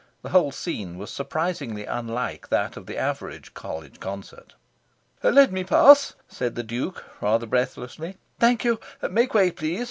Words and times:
The 0.23 0.29
whole 0.29 0.51
scene 0.51 0.97
was 0.97 1.11
surprisingly 1.11 1.85
unlike 1.85 2.49
that 2.49 2.75
of 2.75 2.87
the 2.87 2.97
average 2.97 3.53
College 3.53 3.99
concert. 3.99 4.55
"Let 5.21 5.51
me 5.51 5.63
pass," 5.63 6.15
said 6.27 6.55
the 6.55 6.63
Duke, 6.63 7.03
rather 7.21 7.45
breathlessly. 7.45 8.17
"Thank 8.39 8.63
you. 8.65 8.79
Make 9.07 9.35
way 9.35 9.51
please. 9.51 9.79